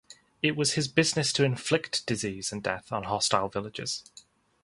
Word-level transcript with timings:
It 0.41 0.55
was 0.55 0.73
his 0.73 0.87
business 0.87 1.31
to 1.33 1.43
inflict 1.43 2.07
disease 2.07 2.51
and 2.51 2.63
death 2.63 2.91
on 2.91 3.03
hostile 3.03 3.49
villages. 3.49 4.03